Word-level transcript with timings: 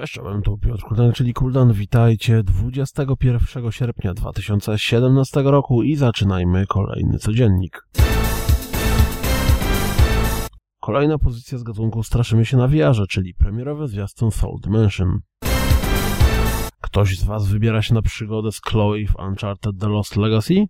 Cześć, 0.00 0.12
czołem, 0.12 0.42
tu 0.42 0.58
Piotr 0.58 0.82
Kuldan, 0.82 1.12
czyli 1.12 1.34
Kuldan. 1.34 1.72
Witajcie 1.72 2.42
21 2.42 3.72
sierpnia 3.72 4.14
2017 4.14 5.42
roku 5.42 5.82
i 5.82 5.96
zaczynajmy 5.96 6.66
kolejny 6.66 7.18
codziennik. 7.18 7.88
Kolejna 10.80 11.18
pozycja 11.18 11.58
z 11.58 11.62
gatunku 11.62 12.02
Straszymy 12.02 12.44
się 12.44 12.56
na 12.56 12.68
wiarze, 12.68 13.06
czyli 13.06 13.34
premierowy 13.34 13.88
zwiastun 13.88 14.30
Soul 14.30 14.60
Dimension. 14.60 15.20
Ktoś 16.80 17.18
z 17.18 17.24
Was 17.24 17.48
wybiera 17.48 17.82
się 17.82 17.94
na 17.94 18.02
przygodę 18.02 18.52
z 18.52 18.60
Chloe 18.60 19.06
w 19.06 19.16
Uncharted 19.16 19.78
The 19.80 19.88
Lost 19.88 20.16
Legacy? 20.16 20.66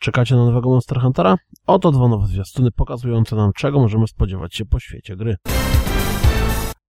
Czekacie 0.00 0.36
na 0.36 0.44
nowego 0.44 0.70
Monster 0.70 1.00
Huntera? 1.00 1.36
Oto 1.66 1.92
dwa 1.92 2.08
nowe 2.08 2.26
zwiastuny 2.26 2.70
pokazujące 2.70 3.36
nam, 3.36 3.52
czego 3.56 3.80
możemy 3.80 4.06
spodziewać 4.06 4.54
się 4.54 4.64
po 4.64 4.80
świecie 4.80 5.16
gry. 5.16 5.36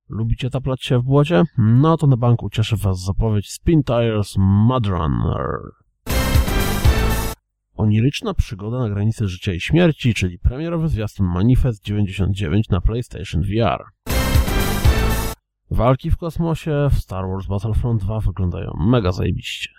Lubicie 0.10 0.50
taplać 0.50 0.84
się 0.84 1.00
w 1.00 1.04
błocie? 1.04 1.44
No 1.58 1.98
to 1.98 2.08
na 2.08 2.18
banku 2.18 2.50
cieszy 2.50 2.78
Was 2.78 3.04
zapowiedź 3.04 3.52
Spin 3.52 3.84
Tires 3.84 4.36
Mudrunner. 4.38 5.60
Oniryczna 7.76 8.34
przygoda 8.34 8.80
na 8.80 8.90
granicy 8.90 9.28
życia 9.28 9.54
i 9.54 9.60
śmierci, 9.60 10.14
czyli 10.14 10.40
premierowy 10.40 10.88
zwiastun 10.88 11.28
Manifest 11.28 11.84
99 11.84 12.70
na 12.70 12.82
PlayStation 12.82 13.42
VR. 13.42 14.11
Walki 15.72 16.12
w 16.12 16.18
kosmosie 16.18 16.90
w 16.92 17.00
Star 17.00 17.28
Wars 17.28 17.48
Battlefront 17.48 18.02
2 18.02 18.20
wyglądają 18.20 18.72
mega 18.80 19.12
zajebiście. 19.12 19.70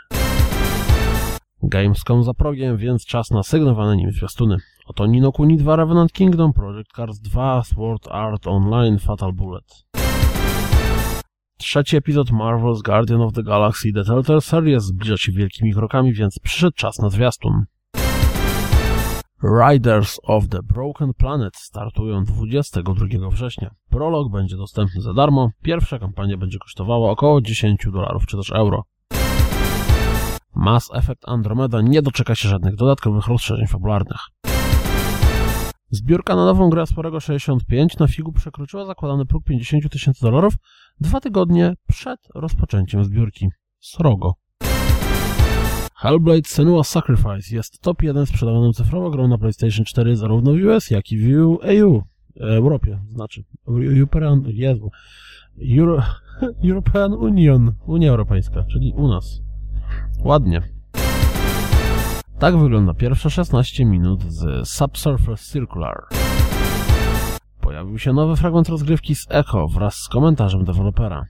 Gamescom 1.62 2.24
za 2.24 2.34
progiem, 2.34 2.76
więc 2.76 3.06
czas 3.06 3.30
na 3.30 3.42
sygnowane 3.42 3.96
nim 3.96 4.10
zwiastuny. 4.10 4.56
Oto 4.86 5.06
Nino 5.06 5.32
Kuni 5.32 5.56
2 5.56 5.76
Revenant 5.76 6.12
Kingdom, 6.12 6.52
Project 6.52 6.92
Cars 6.96 7.20
2, 7.20 7.62
Sword 7.64 8.08
Art 8.08 8.46
Online, 8.46 8.98
Fatal 8.98 9.32
Bullet. 9.32 9.84
Trzeci 11.58 11.96
epizod 11.96 12.30
Marvel's 12.30 12.82
Guardian 12.82 13.20
of 13.20 13.32
the 13.32 13.42
Galaxy 13.42 13.92
The 13.92 14.04
Telltale 14.04 14.40
Series 14.40 14.82
zbliża 14.82 15.16
się 15.16 15.32
wielkimi 15.32 15.72
krokami, 15.72 16.12
więc 16.12 16.38
przyszedł 16.38 16.76
czas 16.76 16.98
na 16.98 17.10
zwiastun. 17.10 17.64
Riders 19.42 20.20
of 20.22 20.48
the 20.48 20.62
Broken 20.62 21.14
Planet 21.14 21.56
startują 21.56 22.24
22 22.24 23.28
września. 23.30 23.70
Prolog 23.90 24.32
będzie 24.32 24.56
dostępny 24.56 25.00
za 25.00 25.14
darmo, 25.14 25.50
pierwsza 25.62 25.98
kampania 25.98 26.36
będzie 26.36 26.58
kosztowała 26.58 27.10
około 27.10 27.40
10 27.40 27.86
dolarów 27.92 28.26
czy 28.26 28.36
też 28.36 28.50
euro. 28.50 28.84
Mass 30.54 30.90
Effect 30.94 31.28
Andromeda 31.28 31.80
nie 31.80 32.02
doczeka 32.02 32.34
się 32.34 32.48
żadnych 32.48 32.76
dodatkowych 32.76 33.26
rozszerzeń 33.26 33.66
fabularnych. 33.66 34.20
Zbiórka 35.90 36.36
na 36.36 36.44
nową 36.44 36.70
grę 36.70 36.86
Sporego 36.86 37.20
65 37.20 37.98
na 37.98 38.08
figu 38.08 38.32
przekroczyła 38.32 38.84
zakładany 38.84 39.26
próg 39.26 39.44
50 39.44 39.92
tysięcy 39.92 40.20
dolarów 40.22 40.54
dwa 41.00 41.20
tygodnie 41.20 41.74
przed 41.88 42.20
rozpoczęciem 42.34 43.04
zbiórki. 43.04 43.48
Srogo. 43.80 44.41
Hellblade 46.02 46.48
Senua's 46.48 46.88
Sacrifice 46.88 47.54
jest 47.56 47.80
top 47.80 48.02
1 48.02 48.26
sprzedawaną 48.26 48.72
cyfrowo 48.72 49.10
grą 49.10 49.28
na 49.28 49.38
PlayStation 49.38 49.84
4 49.84 50.16
zarówno 50.16 50.52
w 50.52 50.64
US, 50.64 50.90
jak 50.90 51.12
i 51.12 51.18
w 51.18 51.58
EU, 51.62 52.02
Europie, 52.36 52.98
znaczy 53.10 53.44
European, 53.68 54.42
Jezu, 54.46 54.90
Euro, 55.78 56.02
European 56.68 57.12
Union, 57.12 57.72
Unia 57.86 58.10
Europejska, 58.10 58.64
czyli 58.72 58.92
u 58.96 59.08
nas. 59.08 59.42
Ładnie. 60.24 60.62
Tak 62.38 62.56
wygląda 62.56 62.94
pierwsze 62.94 63.30
16 63.30 63.84
minut 63.84 64.22
z 64.22 64.68
Subsurface 64.68 65.52
Circular. 65.52 66.02
Pojawił 67.60 67.98
się 67.98 68.12
nowy 68.12 68.36
fragment 68.36 68.68
rozgrywki 68.68 69.14
z 69.14 69.26
Echo 69.30 69.68
wraz 69.68 69.94
z 69.94 70.08
komentarzem 70.08 70.64
dewelopera. 70.64 71.26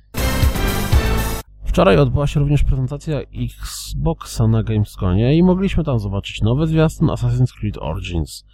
Wczoraj 1.72 1.98
odbyła 1.98 2.26
się 2.26 2.40
również 2.40 2.64
prezentacja 2.64 3.20
Xboxa 3.20 4.48
na 4.48 4.62
Gamesconie 4.62 5.36
i 5.36 5.42
mogliśmy 5.42 5.84
tam 5.84 5.98
zobaczyć 5.98 6.40
nowy 6.42 6.66
zwiastun 6.66 7.08
Assassin's 7.08 7.52
Creed 7.60 7.78
Origins. 7.78 8.44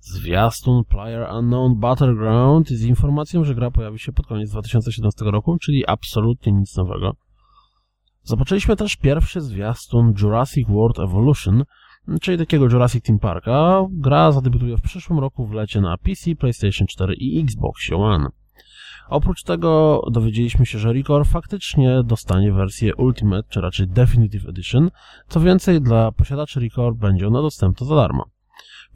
Zwiastun 0.00 0.84
Player 0.84 1.28
Unknown 1.34 1.80
Battleground 1.80 2.68
z 2.68 2.84
informacją, 2.84 3.44
że 3.44 3.54
gra 3.54 3.70
pojawi 3.70 3.98
się 3.98 4.12
pod 4.12 4.26
koniec 4.26 4.50
2017 4.50 5.24
roku, 5.24 5.58
czyli 5.58 5.86
absolutnie 5.86 6.52
nic 6.52 6.76
nowego. 6.76 7.16
Zobaczyliśmy 8.22 8.76
też 8.76 8.96
pierwszy 8.96 9.40
zwiastun 9.40 10.14
Jurassic 10.22 10.68
World 10.68 10.98
Evolution, 10.98 11.64
czyli 12.20 12.38
takiego 12.38 12.64
Jurassic 12.64 13.04
Team 13.04 13.18
Parka. 13.18 13.86
Gra 13.90 14.32
zadebiutuje 14.32 14.76
w 14.76 14.82
przyszłym 14.82 15.18
roku 15.18 15.46
w 15.46 15.52
lecie 15.52 15.80
na 15.80 15.96
PC, 15.96 16.36
PlayStation 16.36 16.86
4 16.86 17.14
i 17.14 17.40
Xbox 17.40 17.92
One. 17.92 18.28
Oprócz 19.08 19.42
tego 19.42 20.02
dowiedzieliśmy 20.10 20.66
się, 20.66 20.78
że 20.78 20.92
Record 20.92 21.28
faktycznie 21.28 22.02
dostanie 22.04 22.52
wersję 22.52 22.96
Ultimate, 22.96 23.48
czy 23.48 23.60
raczej 23.60 23.88
Definitive 23.88 24.48
Edition. 24.48 24.90
Co 25.28 25.40
więcej, 25.40 25.80
dla 25.80 26.12
posiadaczy 26.12 26.60
Record 26.60 26.96
będzie 26.96 27.26
ona 27.26 27.42
dostępna 27.42 27.86
za 27.86 27.96
darmo. 27.96 28.24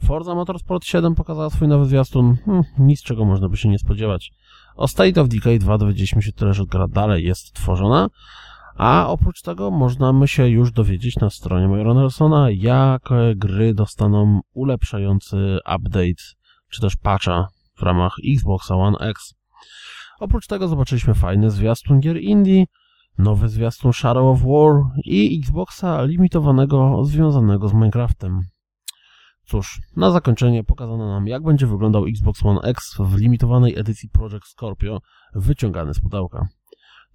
Forza 0.03 0.35
Motorsport 0.35 0.85
7 0.85 1.15
pokazała 1.15 1.49
swój 1.49 1.67
nowy 1.67 1.85
zwiastun, 1.85 2.37
hmm, 2.45 2.63
nic 2.77 3.01
czego 3.01 3.25
można 3.25 3.49
by 3.49 3.57
się 3.57 3.69
nie 3.69 3.79
spodziewać. 3.79 4.31
O 4.75 4.87
State 4.87 5.21
of 5.21 5.27
Decay 5.27 5.59
2 5.59 5.77
dowiedzieliśmy 5.77 6.21
się 6.21 6.31
tyle, 6.31 6.53
że 6.53 6.65
gra 6.65 6.87
dalej 6.87 7.25
jest 7.25 7.53
tworzona, 7.53 8.09
a 8.77 9.07
oprócz 9.07 9.41
tego 9.41 9.71
można 9.71 10.27
się 10.27 10.47
już 10.47 10.71
dowiedzieć 10.71 11.15
na 11.15 11.29
stronie 11.29 11.67
Majora 11.67 11.93
Nelsona, 11.93 12.49
jakie 12.49 13.35
gry 13.35 13.73
dostaną 13.73 14.41
ulepszający 14.53 15.59
update, 15.75 16.23
czy 16.69 16.81
też 16.81 16.95
patcha 16.95 17.47
w 17.75 17.81
ramach 17.81 18.15
Xboxa 18.33 18.75
One 18.75 18.97
X. 18.97 19.33
Oprócz 20.19 20.47
tego 20.47 20.67
zobaczyliśmy 20.67 21.13
fajny 21.13 21.51
zwiastun 21.51 21.99
gier 21.99 22.21
indie, 22.21 22.65
nowy 23.17 23.49
zwiastun 23.49 23.93
Shadow 23.93 24.23
of 24.23 24.41
War 24.41 24.83
i 25.05 25.39
Xboxa 25.39 26.03
limitowanego 26.03 27.05
związanego 27.05 27.67
z 27.67 27.73
Minecraftem. 27.73 28.41
Cóż, 29.45 29.81
na 29.95 30.11
zakończenie 30.11 30.63
pokazano 30.63 31.07
nam 31.07 31.27
jak 31.27 31.43
będzie 31.43 31.67
wyglądał 31.67 32.05
Xbox 32.05 32.45
One 32.45 32.61
X 32.61 32.95
w 32.99 33.17
limitowanej 33.17 33.79
edycji 33.79 34.09
Project 34.09 34.45
Scorpio 34.45 34.99
wyciągany 35.35 35.93
z 35.93 35.99
pudełka. 35.99 36.47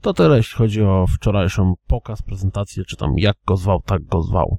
To 0.00 0.14
tyle, 0.14 0.36
jeśli 0.36 0.58
chodzi 0.58 0.82
o 0.82 1.06
wczorajszą 1.08 1.74
pokaz, 1.86 2.22
prezentację, 2.22 2.84
czy 2.84 2.96
tam 2.96 3.14
jak 3.16 3.36
go 3.46 3.56
zwał, 3.56 3.82
tak 3.82 4.04
go 4.04 4.22
zwał. 4.22 4.58